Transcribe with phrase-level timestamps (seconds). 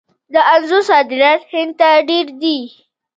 [0.33, 2.57] د انځرو صادرات هند ته ډیر دي.